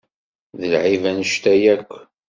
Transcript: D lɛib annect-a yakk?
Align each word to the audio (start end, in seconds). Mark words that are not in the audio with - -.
D 0.59 0.61
lɛib 0.71 1.03
annect-a 1.09 1.53
yakk? 1.61 1.91